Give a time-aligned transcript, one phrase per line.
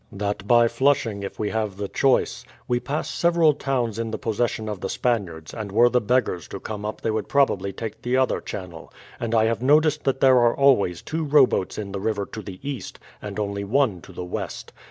[0.11, 2.43] "That by Flushing, if we have the choice.
[2.67, 6.59] We pass several towns in the possession of the Spaniards, and were the beggars to
[6.59, 8.91] come up they would probably take the other channel.
[9.19, 12.59] And I have noticed that there are always two rowboats in the river to the
[12.67, 14.73] east, and only one to the west.